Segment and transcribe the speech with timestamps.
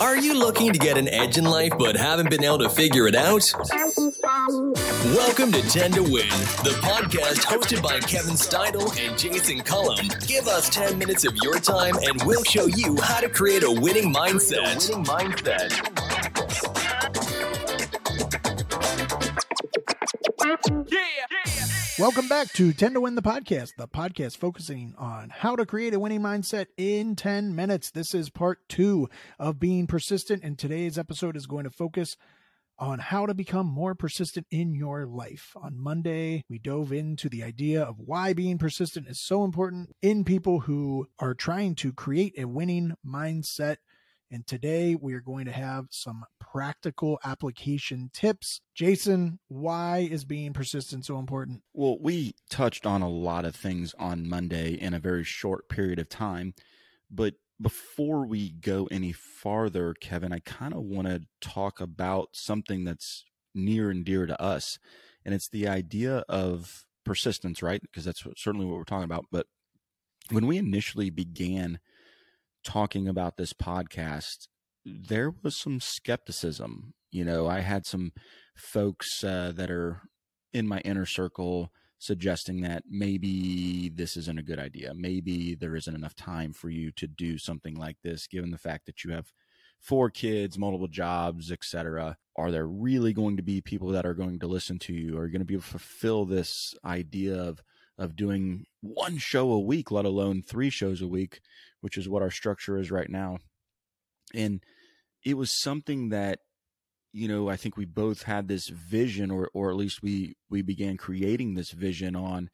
[0.00, 3.06] Are you looking to get an edge in life but haven't been able to figure
[3.06, 3.52] it out?
[5.14, 6.28] Welcome to 10 to Win,
[6.64, 10.06] the podcast hosted by Kevin Steidel and Jason Cullum.
[10.26, 13.70] Give us 10 minutes of your time and we'll show you how to create a
[13.70, 14.90] winning mindset.
[21.96, 25.94] Welcome back to 10 to Win the podcast, the podcast focusing on how to create
[25.94, 27.92] a winning mindset in 10 minutes.
[27.92, 29.08] This is part two
[29.38, 32.16] of being persistent, and today's episode is going to focus
[32.80, 35.52] on how to become more persistent in your life.
[35.54, 40.24] On Monday, we dove into the idea of why being persistent is so important in
[40.24, 43.76] people who are trying to create a winning mindset.
[44.32, 48.60] And today we are going to have some practical application tips.
[48.74, 51.62] Jason, why is being persistent so important?
[51.74, 55.98] Well, we touched on a lot of things on Monday in a very short period
[55.98, 56.54] of time.
[57.10, 62.84] But before we go any farther, Kevin, I kind of want to talk about something
[62.84, 64.78] that's near and dear to us.
[65.24, 67.82] And it's the idea of persistence, right?
[67.82, 69.26] Because that's certainly what we're talking about.
[69.32, 69.46] But
[70.30, 71.80] when we initially began
[72.64, 74.48] talking about this podcast,
[74.84, 76.94] there was some skepticism.
[77.10, 78.12] You know, I had some
[78.54, 80.02] folks uh, that are
[80.52, 84.92] in my inner circle suggesting that maybe this isn't a good idea.
[84.94, 88.86] Maybe there isn't enough time for you to do something like this, given the fact
[88.86, 89.32] that you have
[89.78, 92.16] four kids, multiple jobs, etc.
[92.36, 95.18] Are there really going to be people that are going to listen to you?
[95.18, 97.62] Are you going to be able to fulfill this idea of
[97.98, 101.42] of doing one show a week, let alone three shows a week,
[101.80, 103.38] which is what our structure is right now.
[104.34, 104.62] And
[105.24, 106.40] it was something that,
[107.12, 110.62] you know, I think we both had this vision or or at least we we
[110.62, 112.50] began creating this vision on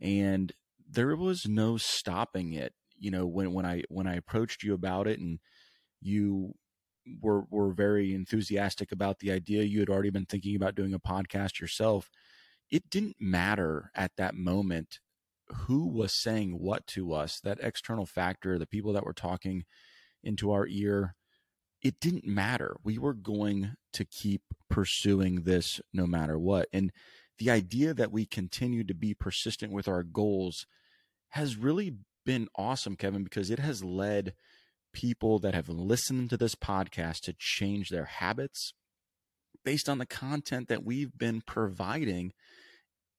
[0.00, 0.52] and
[0.88, 2.72] there was no stopping it.
[2.98, 5.38] You know, when when I when I approached you about it and
[6.00, 6.54] you
[7.20, 10.98] were were very enthusiastic about the idea, you had already been thinking about doing a
[10.98, 12.10] podcast yourself
[12.70, 15.00] it didn't matter at that moment
[15.66, 19.64] who was saying what to us, that external factor, the people that were talking
[20.22, 21.14] into our ear,
[21.82, 22.76] it didn't matter.
[22.84, 26.68] We were going to keep pursuing this no matter what.
[26.72, 26.92] And
[27.38, 30.66] the idea that we continue to be persistent with our goals
[31.30, 31.94] has really
[32.26, 34.34] been awesome, Kevin, because it has led
[34.92, 38.74] people that have listened to this podcast to change their habits
[39.64, 42.32] based on the content that we've been providing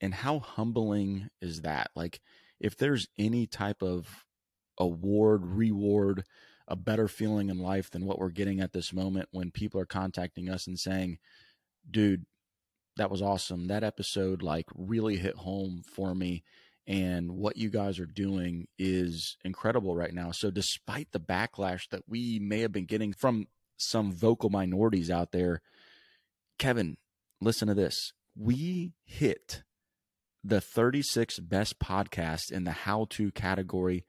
[0.00, 1.90] and how humbling is that?
[1.94, 2.20] Like,
[2.60, 4.24] if there's any type of
[4.78, 6.24] award, reward,
[6.66, 9.86] a better feeling in life than what we're getting at this moment when people are
[9.86, 11.18] contacting us and saying,
[11.90, 12.26] dude,
[12.96, 13.68] that was awesome.
[13.68, 16.42] That episode like really hit home for me.
[16.86, 20.30] And what you guys are doing is incredible right now.
[20.32, 25.32] So, despite the backlash that we may have been getting from some vocal minorities out
[25.32, 25.60] there,
[26.58, 26.96] Kevin,
[27.40, 28.12] listen to this.
[28.34, 29.64] We hit
[30.44, 34.04] the 36 best podcasts in the how to category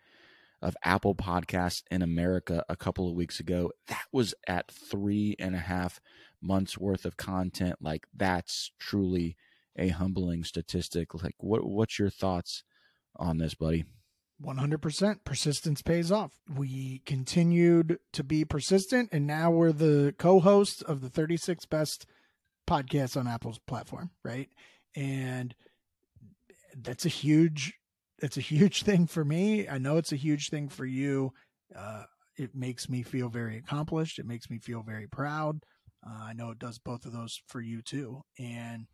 [0.62, 3.72] of Apple Podcasts in America a couple of weeks ago.
[3.88, 6.00] That was at three and a half
[6.42, 7.78] months worth of content.
[7.82, 9.38] Like that's truly
[9.78, 11.14] a humbling statistic.
[11.14, 12.64] Like what what's your thoughts
[13.16, 13.86] on this, buddy?
[14.44, 16.32] 100% persistence pays off.
[16.54, 22.06] We continued to be persistent and now we're the co-host of the 36 best
[22.68, 24.50] podcasts on Apple's platform, right?
[24.96, 25.54] And
[26.78, 27.74] that's a huge
[28.22, 29.68] it's a huge thing for me.
[29.68, 31.32] I know it's a huge thing for you.
[31.76, 32.04] Uh,
[32.38, 34.20] it makes me feel very accomplished.
[34.20, 35.60] It makes me feel very proud.
[36.06, 38.22] Uh, I know it does both of those for you too.
[38.38, 38.88] And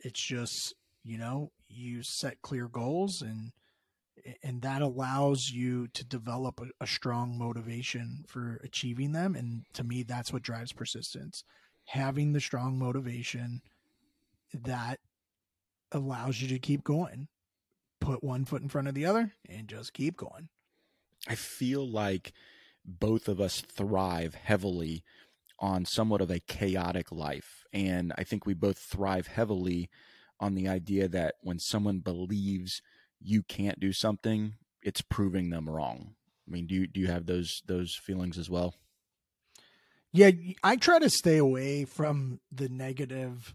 [0.00, 3.52] it's just, you know, you set clear goals and
[4.42, 9.34] and that allows you to develop a, a strong motivation for achieving them.
[9.34, 11.42] And to me, that's what drives persistence.
[11.86, 13.62] Having the strong motivation
[14.52, 14.98] that
[15.92, 17.28] allows you to keep going.
[18.00, 20.48] Put one foot in front of the other and just keep going.
[21.28, 22.32] I feel like
[22.84, 25.04] both of us thrive heavily
[25.58, 27.64] on somewhat of a chaotic life.
[27.72, 29.90] And I think we both thrive heavily
[30.40, 32.80] on the idea that when someone believes
[33.20, 36.14] you can't do something, it's proving them wrong.
[36.48, 38.74] I mean, do you, do you have those those feelings as well?
[40.12, 40.30] Yeah,
[40.64, 43.54] I try to stay away from the negative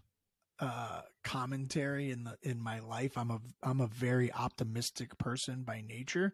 [0.58, 3.18] uh, commentary in the in my life.
[3.18, 6.32] I'm a I'm a very optimistic person by nature,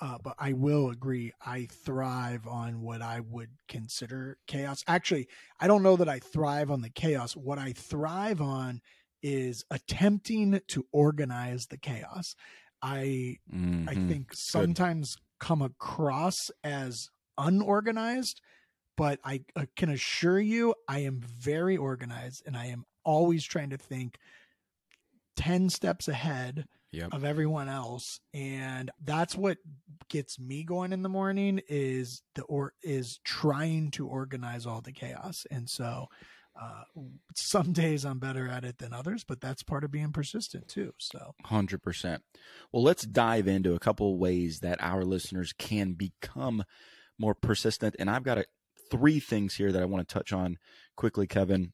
[0.00, 4.82] uh, but I will agree I thrive on what I would consider chaos.
[4.86, 5.28] Actually,
[5.60, 7.34] I don't know that I thrive on the chaos.
[7.34, 8.80] What I thrive on
[9.22, 12.34] is attempting to organize the chaos.
[12.82, 13.88] I mm-hmm.
[13.88, 15.46] I think sometimes Good.
[15.46, 17.08] come across as
[17.38, 18.40] unorganized,
[18.96, 23.70] but I, I can assure you I am very organized and I am always trying
[23.70, 24.18] to think
[25.36, 27.12] 10 steps ahead Yep.
[27.12, 29.58] of everyone else and that's what
[30.08, 34.92] gets me going in the morning is the or is trying to organize all the
[34.92, 36.06] chaos and so
[36.58, 36.84] uh,
[37.34, 40.94] some days I'm better at it than others, but that's part of being persistent too.
[40.96, 42.22] So, Hundred percent.
[42.72, 46.64] Well, let's dive into a couple ways that our listeners can become
[47.18, 47.94] more persistent.
[47.98, 48.46] And I've got a,
[48.90, 50.56] three things here that I want to touch on
[50.96, 51.72] quickly, Kevin.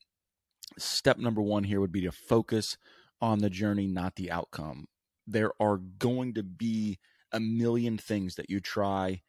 [0.79, 2.77] Step number one here would be to focus
[3.21, 4.89] on the journey, not the outcome.
[5.27, 6.99] There are going to be
[7.31, 9.23] a million things that you try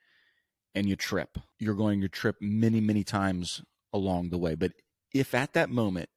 [0.76, 1.38] and you trip.
[1.60, 3.62] You're going to trip many, many times
[3.94, 4.56] along the way.
[4.56, 4.74] But
[5.14, 6.10] if at that moment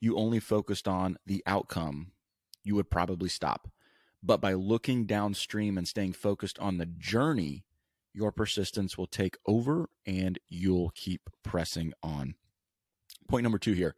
[0.00, 2.12] you only focused on the outcome,
[2.62, 3.68] you would probably stop.
[4.22, 7.64] But by looking downstream and staying focused on the journey,
[8.12, 12.34] your persistence will take over and you'll keep pressing on.
[13.28, 13.94] Point number two here.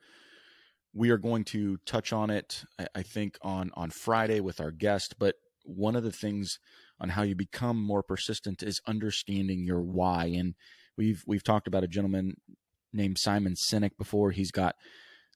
[0.98, 5.14] We are going to touch on it, I think, on, on Friday with our guest.
[5.16, 6.58] But one of the things
[6.98, 10.24] on how you become more persistent is understanding your why.
[10.36, 10.54] And
[10.96, 12.34] we've we've talked about a gentleman
[12.92, 14.32] named Simon Sinek before.
[14.32, 14.74] He's got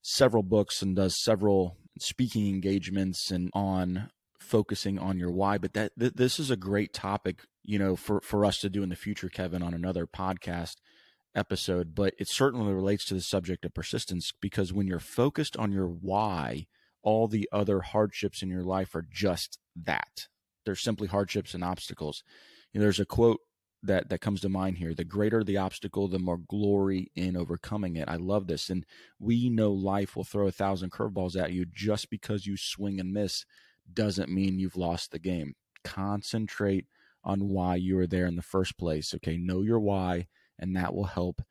[0.03, 4.11] several books and does several speaking engagements and on
[4.41, 5.59] focusing on your why.
[5.59, 8.83] But that th- this is a great topic, you know, for for us to do
[8.83, 10.75] in the future, Kevin, on another podcast
[11.35, 11.95] episode.
[11.95, 15.89] But it certainly relates to the subject of persistence because when you're focused on your
[15.89, 16.67] why,
[17.03, 20.29] all the other hardships in your life are just that.
[20.65, 22.23] They're simply hardships and obstacles.
[22.73, 23.41] You know, there's a quote
[23.83, 27.97] that that comes to mind here the greater the obstacle the more glory in overcoming
[27.97, 28.87] it i love this and
[29.19, 33.13] we know life will throw a thousand curveballs at you just because you swing and
[33.13, 33.45] miss
[33.93, 36.87] doesn't mean you've lost the game concentrate
[37.25, 40.27] on why you are there in the first place okay know your why
[40.63, 41.43] and that will help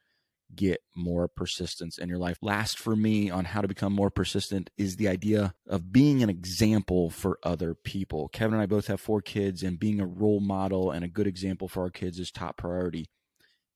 [0.55, 2.37] get more persistence in your life.
[2.41, 6.29] Last for me on how to become more persistent is the idea of being an
[6.29, 8.29] example for other people.
[8.29, 11.27] Kevin and I both have four kids, and being a role model and a good
[11.27, 13.05] example for our kids is top priority.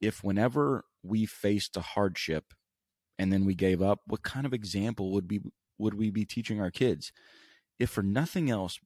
[0.01, 2.53] If whenever we faced a hardship
[3.17, 5.41] and then we gave up, what kind of example would be
[5.77, 7.11] would we be teaching our kids?
[7.79, 8.79] If for nothing else,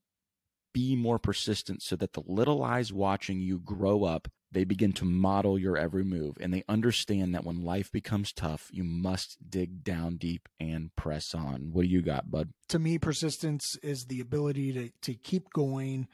[0.72, 5.04] be more persistent so that the little eyes watching you grow up they begin to
[5.04, 9.84] model your every move and they understand that when life becomes tough, you must dig
[9.84, 11.70] down deep and press on.
[11.72, 12.50] What do you got, bud?
[12.68, 16.08] To me, persistence is the ability to, to keep going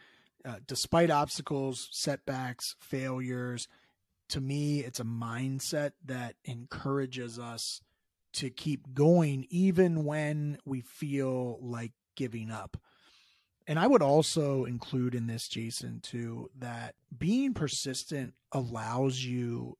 [0.44, 3.68] uh, despite obstacles, setbacks, failures.
[4.30, 7.80] To me, it's a mindset that encourages us
[8.34, 12.76] to keep going even when we feel like giving up.
[13.66, 19.76] And I would also include in this, Jason, too, that being persistent allows you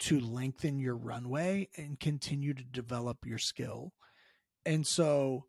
[0.00, 3.92] to lengthen your runway and continue to develop your skill.
[4.66, 5.44] And so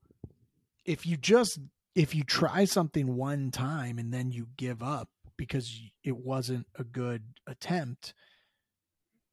[0.86, 1.60] if you just
[1.96, 6.84] if you try something one time and then you give up because it wasn't a
[6.84, 8.14] good attempt,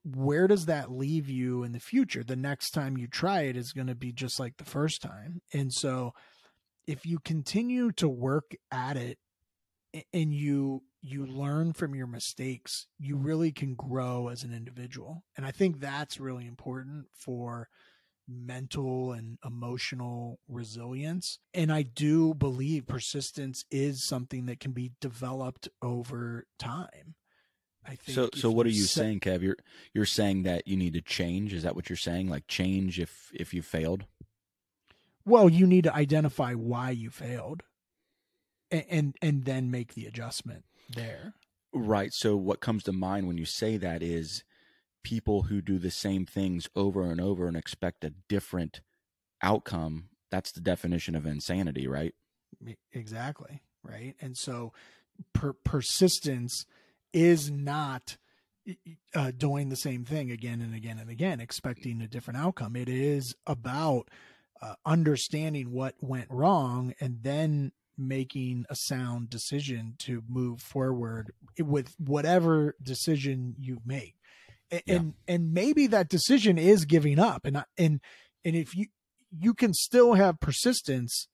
[0.04, 2.22] where does that leave you in the future?
[2.22, 5.42] The next time you try it is going to be just like the first time.
[5.52, 6.12] And so
[6.90, 9.19] if you continue to work at it
[10.12, 13.25] and you you learn from your mistakes you mm-hmm.
[13.25, 15.25] really can grow as an individual.
[15.37, 17.69] And i think that's really important for
[18.28, 21.38] mental and emotional resilience.
[21.54, 27.14] And i do believe persistence is something that can be developed over time.
[27.85, 29.42] I think so so what are you set, saying kev?
[29.42, 29.56] You're
[29.94, 31.54] you're saying that you need to change?
[31.54, 32.28] Is that what you're saying?
[32.28, 34.06] Like change if if you failed
[35.24, 37.62] well, you need to identify why you failed
[38.70, 41.34] and, and, and then make the adjustment there.
[41.72, 42.12] Right.
[42.12, 44.42] So what comes to mind when you say that is
[45.02, 48.80] people who do the same things over and over and expect a different
[49.42, 50.08] outcome.
[50.30, 52.14] That's the definition of insanity, right?
[52.92, 53.62] Exactly.
[53.82, 54.14] Right.
[54.20, 54.72] And so
[55.32, 56.66] per- persistence
[57.12, 58.16] is not
[59.14, 62.76] uh, doing the same thing again and again and again, expecting a different outcome.
[62.76, 64.08] It is about
[64.62, 71.95] uh, understanding what went wrong and then making a sound decision to move forward with
[71.99, 74.14] whatever decision you make
[74.71, 74.95] and yeah.
[74.97, 78.00] and, and maybe that decision is giving up and and
[78.45, 78.87] and if you
[79.31, 81.29] you can still have persistence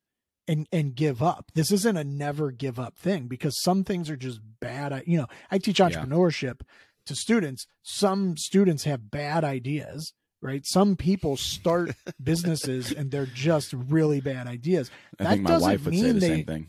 [0.48, 4.16] and and give up this isn't a never give up thing because some things are
[4.16, 6.74] just bad you know i teach entrepreneurship yeah.
[7.06, 10.12] to students some students have bad ideas
[10.46, 10.64] right?
[10.64, 11.90] Some people start
[12.22, 14.90] businesses and they're just really bad ideas.
[15.18, 16.66] I that think my wife would say the they, same thing.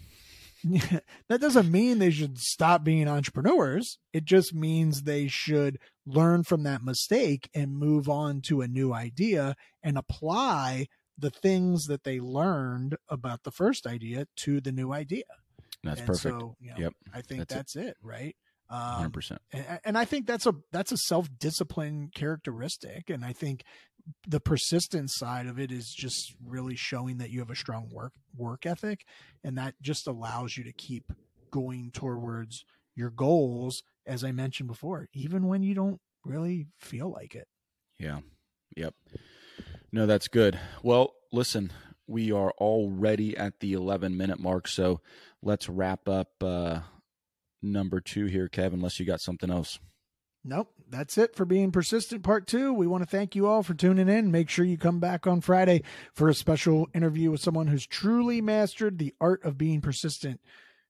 [1.29, 3.99] that doesn't mean they should stop being entrepreneurs.
[4.13, 8.93] It just means they should learn from that mistake and move on to a new
[8.93, 10.87] idea and apply
[11.19, 15.23] the things that they learned about the first idea to the new idea.
[15.83, 16.39] That's And perfect.
[16.39, 16.93] So, you know, Yep.
[17.13, 17.97] I think That's that's, it.
[18.01, 18.35] right?
[18.69, 19.41] Um, Hundred percent.
[19.51, 23.63] and, and I think that's a that's a self discipline characteristic, and I think
[24.27, 28.13] the persistence side of it is just really showing that you have a strong work
[28.35, 29.05] work ethic,
[29.43, 31.11] and that just allows you to keep
[31.51, 37.35] going towards your goals, as I mentioned before, even when you don't really feel like
[37.35, 37.47] it.
[37.99, 38.19] Yeah.
[38.75, 38.93] Yep.
[39.91, 40.59] No, that's good.
[40.83, 41.71] Well, listen,
[42.05, 45.01] we are already at the 11 minute mark, so
[45.41, 46.79] let's wrap up uh,
[47.61, 49.79] number two here, Kevin, unless you got something else.
[50.43, 52.23] Nope, that's it for being persistent.
[52.23, 52.71] Part two.
[52.71, 54.31] We want to thank you all for tuning in.
[54.31, 55.83] Make sure you come back on Friday
[56.13, 60.39] for a special interview with someone who's truly mastered the art of being persistent.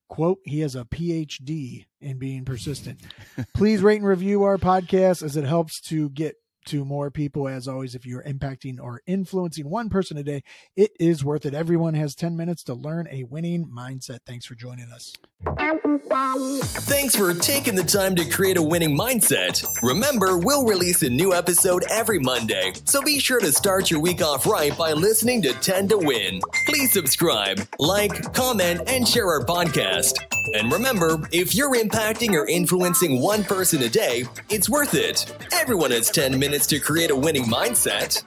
[0.10, 3.02] Quote, he has a PhD in being persistent.
[3.56, 6.36] Please rate and review our podcast as it helps to get
[6.68, 7.48] to more people.
[7.48, 10.44] As always, if you're impacting or influencing one person a day,
[10.76, 11.54] it is worth it.
[11.54, 14.20] Everyone has 10 minutes to learn a winning mindset.
[14.26, 15.14] Thanks for joining us.
[15.44, 19.63] Thanks for taking the time to create a winning mindset.
[19.84, 24.22] Remember, we'll release a new episode every Monday, so be sure to start your week
[24.22, 26.41] off right by listening to 10 to Win.
[26.65, 30.15] Please subscribe, like, comment, and share our podcast.
[30.56, 35.32] And remember, if you're impacting or influencing one person a day, it's worth it.
[35.53, 38.24] Everyone has 10 minutes to create a winning mindset.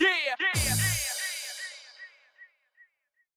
[0.00, 0.83] Yeah.